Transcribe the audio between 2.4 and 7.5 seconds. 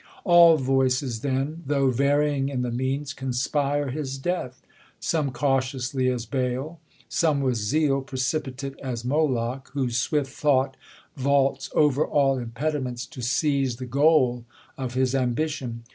in the means, conspire his death; Some cautiously as Baal; some